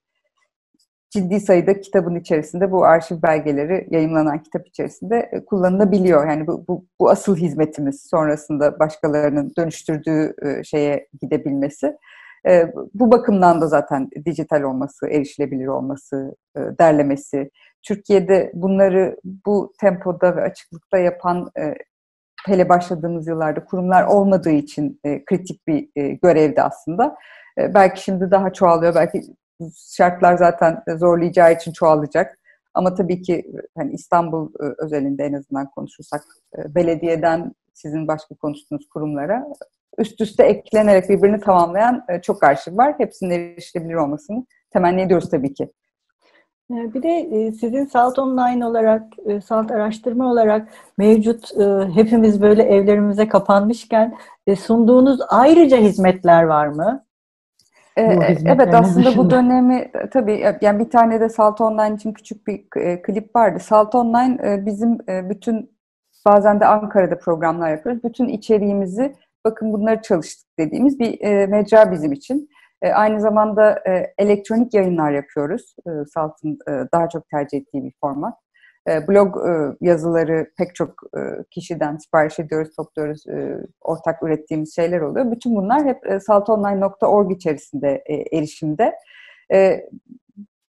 [1.11, 6.29] ciddi sayıda kitabın içerisinde bu arşiv belgeleri yayınlanan kitap içerisinde e, kullanılabiliyor.
[6.29, 11.97] Yani bu, bu, bu asıl hizmetimiz sonrasında başkalarının dönüştürdüğü e, şeye gidebilmesi.
[12.49, 17.51] E, bu bakımdan da zaten dijital olması, erişilebilir olması, derlemesi.
[17.83, 21.51] Türkiye'de bunları bu tempoda ve açıklıkta yapan
[22.47, 25.89] hele başladığımız yıllarda kurumlar olmadığı için kritik bir
[26.23, 27.17] görevdi aslında.
[27.59, 29.23] belki şimdi daha çoğalıyor, belki
[29.97, 32.41] şartlar zaten zorlayacağı için çoğalacak.
[32.75, 36.23] Ama tabii ki hani İstanbul e, özelinde en azından konuşursak
[36.59, 39.47] e, belediyeden sizin başka konuştuğunuz kurumlara
[39.99, 42.95] üst üste eklenerek birbirini tamamlayan e, çok arşiv var.
[42.99, 45.73] Hepsinin erişilebilir olmasını temenni ediyoruz tabii ki.
[46.71, 49.03] Bir de sizin Salt Online olarak,
[49.45, 50.69] Salt araştırma olarak
[50.99, 51.51] mevcut
[51.95, 54.17] hepimiz böyle evlerimize kapanmışken
[54.59, 57.05] sunduğunuz ayrıca hizmetler var mı?
[57.97, 62.13] Ee, evet aslında bu dönemi e, tabii e, yani bir tane de Salt Online için
[62.13, 63.59] küçük bir e, klip vardı.
[63.59, 65.71] Salt Online bizim bütün
[66.27, 68.05] bazen de Ankara'da programlar yapıyoruz.
[68.05, 72.49] Bütün içeriğimizi bakın bunları çalıştık dediğimiz bir mecra bizim için.
[72.95, 73.83] Aynı zamanda
[74.19, 75.77] elektronik yayınlar yapıyoruz.
[76.15, 76.59] Salt'ın
[76.93, 78.35] daha çok tercih ettiği bir format.
[78.89, 83.25] E, blog e, yazıları pek çok e, kişiden sipariş ediyoruz, topluyoruz,
[83.81, 85.31] ortak ürettiğimiz şeyler oluyor.
[85.33, 88.95] Bütün bunlar hep saltonline.org içerisinde erişimde.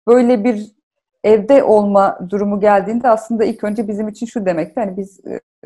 [0.06, 0.76] Böyle bir
[1.24, 4.80] evde olma durumu geldiğinde aslında ilk önce bizim için şu demekti.
[4.80, 5.20] Hani biz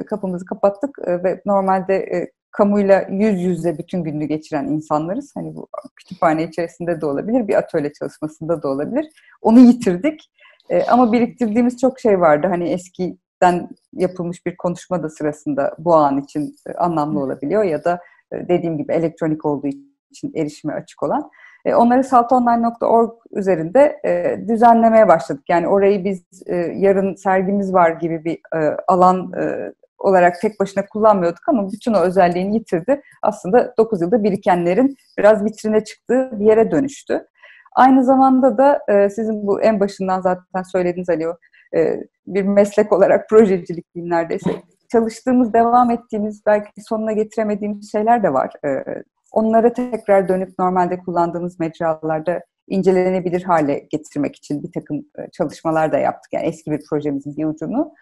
[0.07, 5.33] kapımızı kapattık ve normalde kamuyla yüz yüze bütün gününü geçiren insanlarız.
[5.35, 9.07] Hani bu kütüphane içerisinde de olabilir, bir atölye çalışmasında da olabilir.
[9.43, 10.32] Onu yitirdik
[10.73, 12.47] e, ama biriktirdiğimiz çok şey vardı.
[12.51, 18.01] Hani eskiden yapılmış bir konuşma da sırasında bu an için e, anlamlı olabiliyor ya da
[18.33, 19.69] e, dediğim gibi elektronik olduğu
[20.11, 21.31] için erişime açık olan.
[21.65, 25.45] E, onları saltonline.org üzerinde e, düzenlemeye başladık.
[25.49, 30.87] Yani orayı biz e, yarın sergimiz var gibi bir e, alan e, olarak tek başına
[30.87, 33.03] kullanmıyorduk ama bütün o özelliğini yitirdi.
[33.23, 37.27] Aslında 9 yılda birikenlerin biraz vitrine çıktığı bir yere dönüştü.
[37.75, 41.37] Aynı zamanda da e, sizin bu en başından zaten söylediğiniz Ali o
[41.77, 44.51] e, bir meslek olarak projecilik diyeyim neredeyse.
[44.93, 48.53] Çalıştığımız, devam ettiğimiz, belki sonuna getiremediğimiz şeyler de var.
[48.65, 48.85] E,
[49.33, 55.99] onlara tekrar dönüp normalde kullandığımız mecralarda incelenebilir hale getirmek için bir takım e, çalışmalar da
[55.99, 56.33] yaptık.
[56.33, 57.93] Yani eski bir projemizin bir ucunu.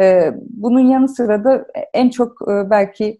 [0.00, 3.18] E, bunun yanı sıra da en çok e, belki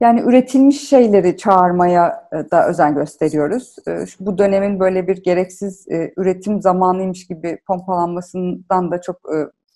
[0.00, 3.76] yani üretilmiş şeyleri çağırmaya da özen gösteriyoruz.
[4.20, 9.16] Bu dönemin böyle bir gereksiz üretim zamanıymış gibi pompalanmasından da çok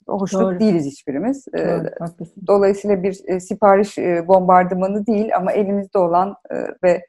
[0.06, 0.60] hoşnut Doğru.
[0.60, 1.46] değiliz hiçbirimiz.
[1.46, 6.34] Doğru, Dolayısıyla bir sipariş bombardımanı değil ama elimizde olan
[6.84, 7.06] ve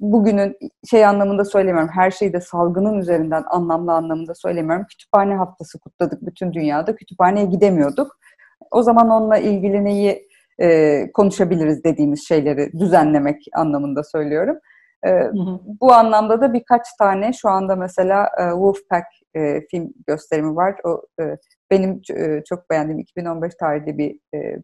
[0.00, 0.56] bugünün
[0.90, 4.86] şey anlamında söylemiyorum, her şeyi de salgının üzerinden anlamlı anlamında söylemiyorum.
[4.90, 6.96] Kütüphane haftası kutladık bütün dünyada.
[6.96, 8.18] Kütüphaneye gidemiyorduk.
[8.70, 10.27] O zaman onunla ilgili neyi
[10.60, 14.58] e, konuşabiliriz dediğimiz şeyleri düzenlemek anlamında söylüyorum.
[15.02, 15.60] E, hı hı.
[15.80, 20.74] Bu anlamda da birkaç tane şu anda mesela e, Wolfpack e, film gösterimi var.
[20.84, 21.36] O e,
[21.70, 24.62] benim e, çok beğendiğim 2015 tarihli bir e,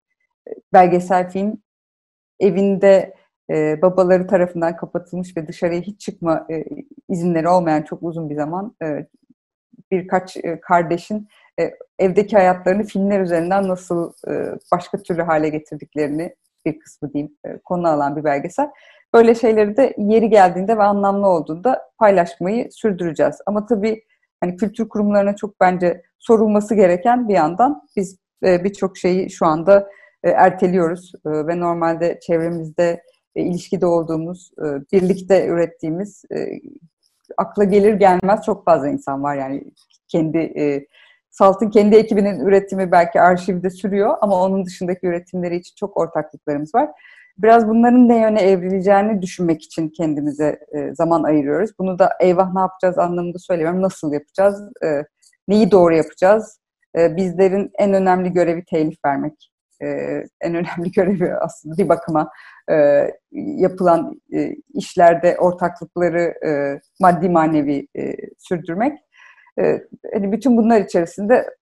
[0.73, 1.63] belgesel film.
[2.41, 3.15] Evinde
[3.51, 6.65] e, babaları tarafından kapatılmış ve dışarıya hiç çıkma e,
[7.09, 9.07] izinleri olmayan çok uzun bir zaman e,
[9.91, 11.29] birkaç e, kardeşin
[11.61, 16.35] e, evdeki hayatlarını filmler üzerinden nasıl e, başka türlü hale getirdiklerini
[16.67, 18.71] bir kısmı diyeyim e, konu alan bir belgesel.
[19.15, 23.37] Böyle şeyleri de yeri geldiğinde ve anlamlı olduğunda paylaşmayı sürdüreceğiz.
[23.47, 24.05] Ama tabii
[24.41, 29.89] hani kültür kurumlarına çok bence sorulması gereken bir yandan biz birçok şeyi şu anda
[30.23, 33.03] erteliyoruz ve normalde çevremizde
[33.35, 34.51] ilişkide olduğumuz,
[34.93, 36.61] birlikte ürettiğimiz e,
[37.37, 39.65] akla gelir gelmez çok fazla insan var yani
[40.09, 40.87] kendi e,
[41.35, 46.91] Salt'ın kendi ekibinin üretimi belki arşivde sürüyor ama onun dışındaki üretimleri için çok ortaklıklarımız var.
[47.39, 51.71] Biraz bunların ne yöne evrileceğini düşünmek için kendimize e, zaman ayırıyoruz.
[51.79, 53.83] Bunu da eyvah ne yapacağız anlamında söylemiyorum.
[53.83, 54.63] Nasıl yapacağız?
[54.85, 55.03] E,
[55.49, 56.61] neyi doğru yapacağız?
[56.99, 59.51] E, bizlerin en önemli görevi telif vermek.
[60.41, 62.31] En önemli görevi aslında bir bakıma
[63.33, 64.21] yapılan
[64.75, 66.35] işlerde ortaklıkları
[67.01, 67.89] maddi manevi
[68.39, 68.99] sürdürmek.
[69.59, 71.57] E, hani bütün bunlar içerisinde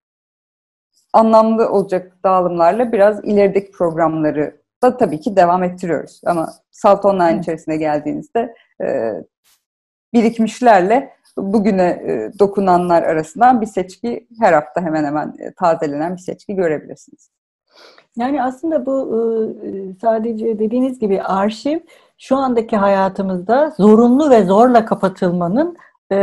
[1.12, 6.20] anlamlı olacak dağılımlarla biraz ilerideki programları da tabii ki devam ettiriyoruz.
[6.26, 9.12] Ama Salt Online içerisine geldiğinizde e,
[10.12, 16.54] birikmişlerle bugüne e, dokunanlar arasından bir seçki her hafta hemen hemen e, tazelenen bir seçki
[16.54, 17.30] görebilirsiniz.
[18.16, 19.56] Yani aslında bu
[20.00, 21.80] sadece dediğiniz gibi arşiv
[22.18, 25.76] şu andaki hayatımızda zorunlu ve zorla kapatılmanın
[26.12, 26.16] e,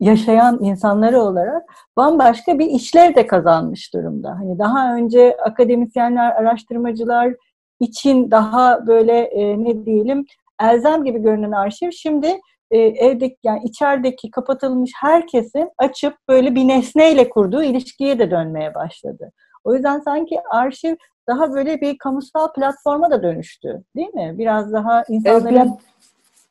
[0.00, 1.62] yaşayan insanları olarak
[1.96, 4.30] bambaşka bir işlev de kazanmış durumda.
[4.30, 7.34] Hani daha önce akademisyenler, araştırmacılar
[7.80, 10.26] için daha böyle e, ne diyelim
[10.60, 17.62] elzem gibi görünen arşiv şimdi evdeki yani içerideki kapatılmış herkesin açıp böyle bir nesneyle kurduğu
[17.62, 19.32] ilişkiye de dönmeye başladı.
[19.64, 20.96] O yüzden sanki arşiv
[21.28, 23.84] daha böyle bir kamusal platforma da dönüştü.
[23.96, 24.34] Değil mi?
[24.38, 25.68] Biraz daha insanların evet,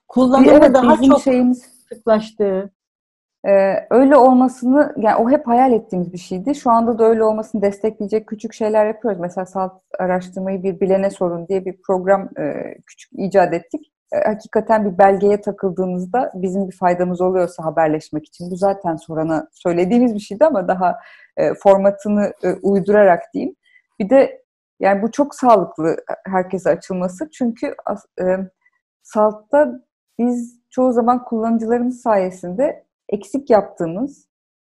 [0.08, 2.72] kullanımı evet, daha çok şeyimiz, sıklaştı.
[3.48, 6.56] Ee, öyle olmasını, yani o hep hayal ettiğimiz bir şeydi.
[6.56, 9.20] Şu anda da öyle olmasını destekleyecek küçük şeyler yapıyoruz.
[9.20, 13.92] Mesela salt araştırmayı bir bilene sorun diye bir program e, küçük icat ettik.
[14.14, 18.52] E, hakikaten bir belgeye takıldığımızda bizim bir faydamız oluyorsa haberleşmek için.
[18.52, 21.00] Bu zaten sorana söylediğimiz bir şeydi ama daha
[21.38, 23.56] e, formatını e, uydurarak diyeyim.
[24.00, 24.42] Bir de
[24.80, 27.30] yani bu çok sağlıklı herkese açılması.
[27.30, 27.76] Çünkü
[28.22, 28.26] e,
[29.04, 29.87] Salt'ta
[30.20, 34.28] biz çoğu zaman kullanıcılarımız sayesinde eksik yaptığımız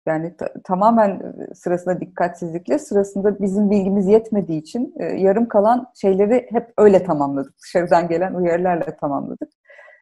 [0.06, 7.04] yani tamamen sırasında dikkatsizlikle sırasında bizim bilgimiz yetmediği için e, yarım kalan şeyleri hep öyle
[7.04, 7.58] tamamladık.
[7.62, 9.48] Dışarıdan gelen uyarılarla tamamladık.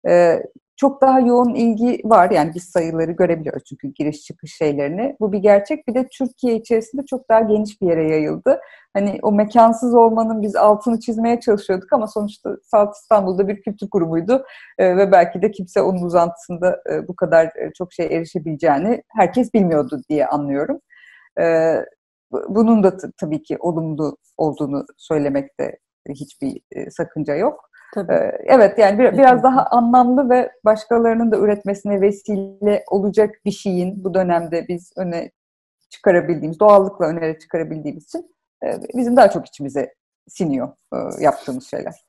[0.09, 0.42] E,
[0.79, 2.31] çok daha yoğun ilgi var.
[2.31, 5.17] Yani biz sayıları görebiliyoruz çünkü giriş çıkış şeylerini.
[5.21, 5.88] Bu bir gerçek.
[5.88, 8.61] Bir de Türkiye içerisinde çok daha geniş bir yere yayıldı.
[8.95, 14.45] Hani o mekansız olmanın biz altını çizmeye çalışıyorduk ama sonuçta Salt İstanbul'da bir kültür kurumuydu.
[14.79, 19.55] Ee, ve belki de kimse onun uzantısında e, bu kadar e, çok şey erişebileceğini herkes
[19.55, 20.81] bilmiyordu diye anlıyorum.
[21.41, 21.75] Ee,
[22.49, 27.67] bunun da tabii ki olumlu olduğunu söylemekte hiçbir e, sakınca yok.
[27.94, 28.12] Tabii.
[28.12, 34.05] Ee, evet yani bir, biraz daha anlamlı ve başkalarının da üretmesine vesile olacak bir şeyin
[34.05, 35.31] bu dönemde biz öne
[35.90, 39.94] çıkarabildiğimiz, doğallıkla öne çıkarabildiğimiz için e, bizim daha çok içimize
[40.29, 42.08] siniyor e, yaptığımız şeyler.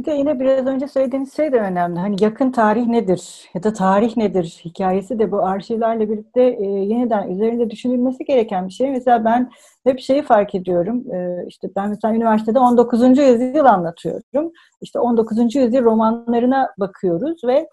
[0.00, 1.98] Bir de yine biraz önce söylediğiniz şey de önemli.
[2.00, 7.28] Hani yakın tarih nedir ya da tarih nedir hikayesi de bu arşivlerle birlikte e, yeniden
[7.28, 8.90] üzerinde düşünülmesi gereken bir şey.
[8.90, 9.50] Mesela ben
[9.84, 11.14] hep şeyi fark ediyorum.
[11.14, 13.18] E, işte ben mesela üniversitede 19.
[13.18, 14.52] yüzyıl anlatıyorum.
[14.80, 15.54] İşte 19.
[15.54, 17.68] yüzyıl romanlarına bakıyoruz ve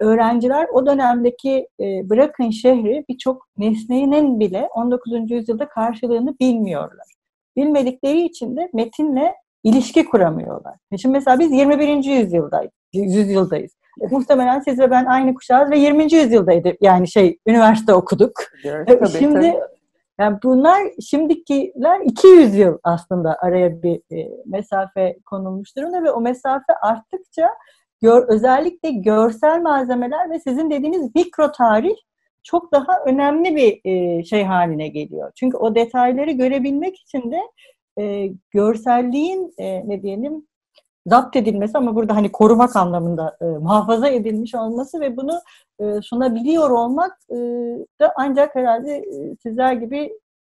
[0.00, 5.30] öğrenciler o dönemdeki bırakın şehri birçok nesnenin bile 19.
[5.30, 7.06] yüzyılda karşılığını bilmiyorlar.
[7.56, 10.74] Bilmedikleri için de metinle ilişki kuramıyorlar.
[11.00, 12.04] Şimdi mesela biz 21.
[12.04, 12.72] yüzyıldayız.
[12.92, 13.72] yüzyıldayız.
[14.00, 16.14] E, muhtemelen siz ve ben aynı kuşağız ve 20.
[16.14, 16.72] yüzyıldaydı.
[16.80, 18.32] Yani şey üniversite okuduk.
[18.64, 19.80] Evet, tabii, Şimdi tabii.
[20.20, 26.74] Yani bunlar şimdikiler 200 yıl aslında araya bir e, mesafe konulmuş durumda ve o mesafe
[26.82, 27.48] arttıkça
[28.02, 31.96] gör, özellikle görsel malzemeler ve sizin dediğiniz mikro tarih
[32.42, 35.32] çok daha önemli bir e, şey haline geliyor.
[35.34, 37.40] Çünkü o detayları görebilmek için de
[38.00, 40.46] e, görselliğin e, ne diyelim
[41.06, 45.40] zapt edilmesi ama burada hani korumak anlamında e, muhafaza edilmiş olması ve bunu
[45.80, 47.36] e, sunabiliyor olmak e,
[48.00, 50.12] da ancak herhalde e, sizler gibi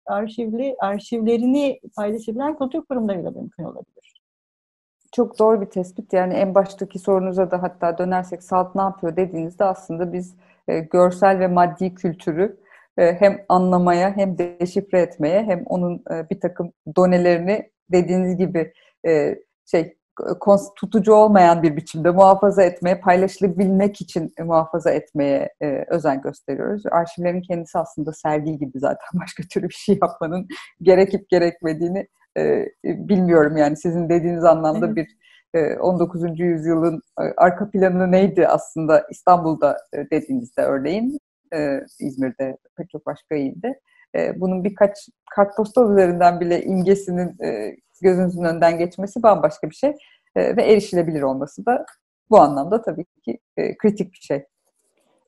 [0.06, 4.20] arşivli arşivlerini paylaşabilen kültür kurumlarıyla mümkün olabilir.
[5.12, 6.12] Çok doğru bir tespit.
[6.12, 10.34] Yani en baştaki sorunuza da hatta dönersek SALT ne yapıyor dediğinizde aslında biz
[10.68, 12.56] e, görsel ve maddi kültürü
[12.96, 18.72] hem anlamaya hem deşifre etmeye hem onun e, bir takım donelerini dediğiniz gibi
[19.06, 19.34] e,
[19.70, 19.96] şey
[20.76, 26.82] tutucu olmayan bir biçimde muhafaza etmeye, paylaşılabilmek için muhafaza etmeye e, özen gösteriyoruz.
[26.90, 30.46] Arşivlerin kendisi aslında sergi gibi zaten başka türlü bir şey yapmanın
[30.82, 32.06] gerekip gerekmediğini
[32.38, 34.96] e, bilmiyorum yani sizin dediğiniz anlamda evet.
[34.96, 35.06] bir
[35.54, 36.40] e, 19.
[36.40, 41.18] yüzyılın e, arka planı neydi aslında İstanbul'da e, dediğinizde örneğin
[41.56, 43.80] e, İzmir'de pek çok başka ilde.
[44.16, 49.90] E, bunun birkaç kartpostal üzerinden bile imgesinin e, gözünüzün önünden geçmesi bambaşka bir şey
[50.36, 51.86] e, ve erişilebilir olması da
[52.30, 54.44] bu anlamda tabii ki e, kritik bir şey.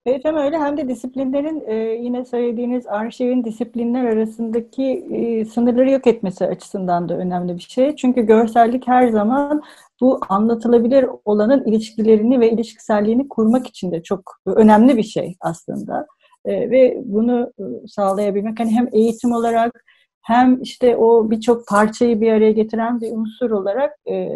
[0.07, 6.07] Evet hem öyle hem de disiplinlerin e, yine söylediğiniz arşivin disiplinler arasındaki e, sınırları yok
[6.07, 7.97] etmesi açısından da önemli bir şey.
[7.97, 9.63] Çünkü görsellik her zaman
[10.01, 16.07] bu anlatılabilir olanın ilişkilerini ve ilişkiselliğini kurmak için de çok önemli bir şey aslında.
[16.47, 19.85] E, ve bunu e, sağlayabilmek hani hem eğitim olarak
[20.27, 24.29] hem işte o birçok parçayı bir araya getiren bir unsur olarak e,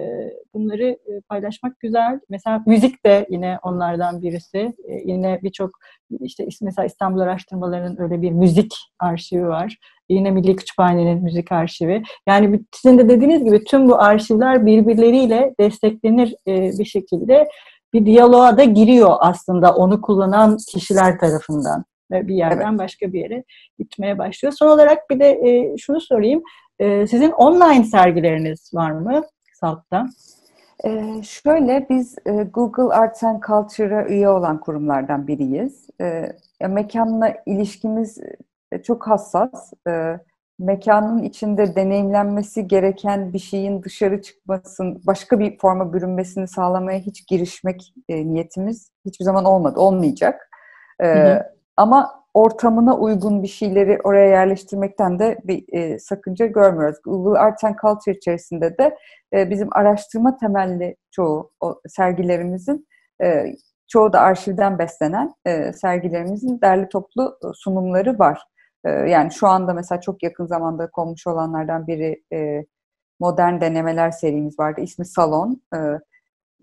[0.54, 2.20] bunları e, paylaşmak güzel.
[2.28, 4.58] Mesela müzik de yine onlardan birisi.
[4.58, 5.70] E, yine birçok
[6.20, 9.78] işte mesela İstanbul Araştırmaları'nın öyle bir müzik arşivi var.
[10.08, 12.02] Yine Milli Kütüphane'nin müzik arşivi.
[12.28, 17.48] Yani sizin de dediğiniz gibi tüm bu arşivler birbirleriyle desteklenir e, bir şekilde
[17.92, 22.78] bir diyaloğa da giriyor aslında onu kullanan kişiler tarafından bir yerden evet.
[22.78, 23.44] başka bir yere
[23.78, 24.52] gitmeye başlıyor.
[24.58, 26.42] Son olarak bir de e, şunu sorayım.
[26.78, 29.22] E, sizin online sergileriniz var mı
[29.60, 30.06] SALT'ta?
[30.84, 35.86] Ee, şöyle biz e, Google Arts and Culture'a üye olan kurumlardan biriyiz.
[36.00, 36.32] E,
[36.68, 38.18] mekanla ilişkimiz
[38.72, 39.72] e, çok hassas.
[39.88, 40.18] E,
[40.58, 47.94] mekanın içinde deneyimlenmesi gereken bir şeyin dışarı çıkmasın, başka bir forma bürünmesini sağlamaya hiç girişmek
[48.08, 50.50] e, niyetimiz hiçbir zaman olmadı, olmayacak.
[51.00, 51.59] E, hı hı.
[51.80, 56.98] Ama ortamına uygun bir şeyleri oraya yerleştirmekten de bir e, sakınca görmüyoruz.
[57.04, 58.96] Google Arts Culture içerisinde de
[59.32, 62.86] e, bizim araştırma temelli çoğu o sergilerimizin
[63.22, 63.44] e,
[63.88, 68.42] çoğu da arşivden beslenen e, sergilerimizin derli toplu e, sunumları var.
[68.84, 72.64] E, yani şu anda mesela çok yakın zamanda konmuş olanlardan biri e,
[73.20, 74.80] modern denemeler serimiz vardı.
[74.80, 75.62] İsmi Salon.
[75.74, 75.78] E,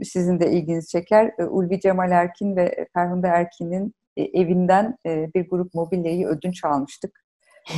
[0.04, 1.32] sizin de ilginizi çeker.
[1.40, 7.24] E, Ulvi Cemal Erkin ve Ferhunde Erkin'in e, evinden e, bir grup mobilyayı ödünç almıştık.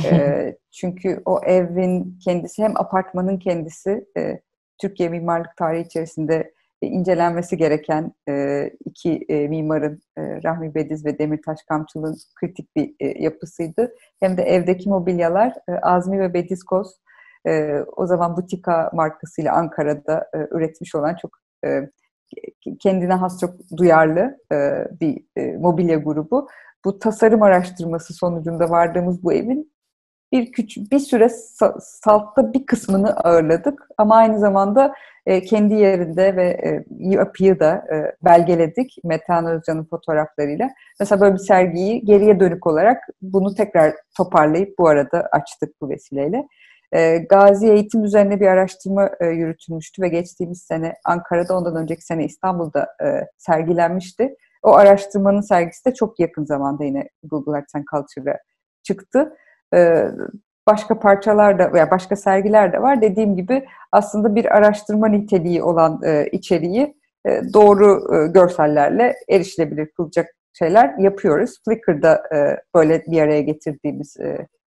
[0.04, 4.06] E, çünkü o evin kendisi hem apartmanın kendisi
[4.80, 8.12] Türkiye mimarlık tarihi içerisinde incelenmesi gereken
[8.84, 13.94] iki mimarın Rahmi Bediz ve Demirtaş Kamçılı'nın kritik bir yapısıydı.
[14.20, 17.00] Hem de evdeki mobilyalar Azmi ve Bedizkoz
[17.96, 21.30] o zaman Butika markasıyla Ankara'da üretmiş olan çok
[22.80, 24.56] kendine has çok duyarlı e,
[25.00, 26.48] bir e, mobilya grubu.
[26.84, 29.72] Bu tasarım araştırması sonucunda vardığımız bu evin
[30.32, 31.28] bir küçük bir süre
[31.80, 34.94] saltta bir kısmını ağırladık ama aynı zamanda
[35.26, 36.60] e, kendi yerinde ve
[36.98, 37.84] yapıyı da
[38.24, 40.70] belgeledik Metehan Özcan'ın fotoğraflarıyla.
[41.00, 46.46] Mesela böyle bir sergiyi geriye dönük olarak bunu tekrar toparlayıp bu arada açtık bu vesileyle.
[46.92, 52.24] E, Gazi eğitim üzerine bir araştırma e, yürütülmüştü ve geçtiğimiz sene Ankara'da, ondan önceki sene
[52.24, 54.34] İstanbul'da e, sergilenmişti.
[54.62, 58.38] O araştırmanın sergisi de çok yakın zamanda yine Google Arts and Culture'a
[58.82, 59.36] çıktı.
[59.74, 60.04] E,
[60.66, 63.02] başka parçalar da veya başka sergiler de var.
[63.02, 67.00] Dediğim gibi aslında bir araştırma niteliği olan e, içeriği
[67.54, 71.54] doğru görsellerle erişilebilir kılacak şeyler yapıyoruz.
[71.64, 72.22] Flickr'da
[72.74, 74.16] böyle bir araya getirdiğimiz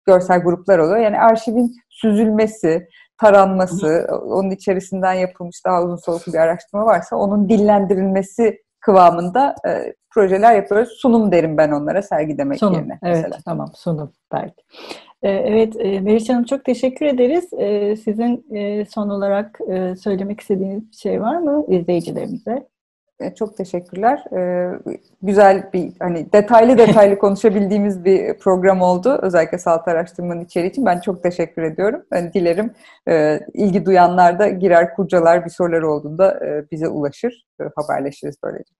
[0.08, 0.98] görsel gruplar oluyor.
[0.98, 2.88] Yani arşivin süzülmesi,
[3.20, 10.54] taranması, onun içerisinden yapılmış daha uzun soluklu bir araştırma varsa onun dillendirilmesi kıvamında e, projeler
[10.54, 10.88] yapıyoruz.
[10.88, 12.98] Sunum derim ben onlara sergi demek sunum, yerine.
[13.02, 13.38] Evet mesela.
[13.44, 14.62] tamam sunum belki.
[15.22, 17.52] Ee, evet Meriç Hanım çok teşekkür ederiz.
[17.58, 18.46] Ee, sizin
[18.84, 19.58] son olarak
[20.02, 22.66] söylemek istediğiniz bir şey var mı izleyicilerimize?
[23.20, 24.24] E, çok teşekkürler.
[24.36, 24.72] Ee,
[25.22, 29.18] güzel bir hani detaylı detaylı konuşabildiğimiz bir program oldu.
[29.22, 32.02] Özellikle sağlık araştırmanın içeriği için ben çok teşekkür ediyorum.
[32.34, 32.70] Dilerim
[33.08, 37.46] e, ilgi duyanlar da girer kurcalar bir soruları olduğunda e, bize ulaşır.
[37.60, 38.74] E, haberleşiriz böylece.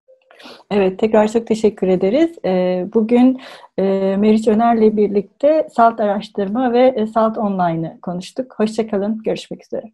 [0.71, 2.31] Evet, tekrar çok teşekkür ederiz.
[2.45, 3.41] E, bugün
[3.79, 3.83] e,
[4.17, 8.55] Meriç Öner'le birlikte SALT araştırma ve SALT Online'ı konuştuk.
[8.59, 9.93] Hoşçakalın, görüşmek üzere.